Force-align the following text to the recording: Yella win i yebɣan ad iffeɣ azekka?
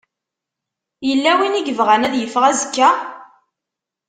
Yella 1.07 1.31
win 1.39 1.57
i 1.59 1.61
yebɣan 1.61 2.05
ad 2.07 2.15
iffeɣ 2.17 2.43
azekka? 2.51 2.89